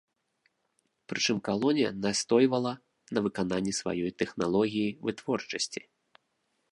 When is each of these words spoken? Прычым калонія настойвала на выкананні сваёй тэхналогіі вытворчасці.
Прычым 1.11 1.37
калонія 1.49 1.91
настойвала 2.05 2.71
на 3.17 3.25
выкананні 3.27 3.73
сваёй 3.81 4.11
тэхналогіі 4.23 4.95
вытворчасці. 5.07 5.81